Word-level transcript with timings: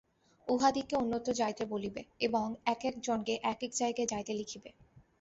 উহাদিগকে 0.47 0.95
অন্যত্র 0.95 1.29
যাইতে 1.33 1.63
বলিবে 1.65 2.01
এবং 2.19 2.45
এক 2.65 2.81
এক 2.85 2.95
জনকে 3.01 3.33
এক 3.43 3.59
এক 3.63 3.71
জায়গায় 3.73 4.07
যাইতে 4.07 4.31
লিখিবে। 4.33 4.69